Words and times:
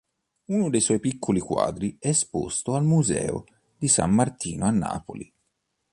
Uno 0.45 0.71
dei 0.71 0.79
suoi 0.79 0.99
piccoli 0.99 1.39
quadri 1.39 1.95
è 1.99 2.07
esposto 2.07 2.73
al 2.73 2.83
Museo 2.83 3.43
di 3.77 3.87
San 3.87 4.09
Martino 4.09 4.65
a 4.65 4.71
Napoli. 4.71 5.31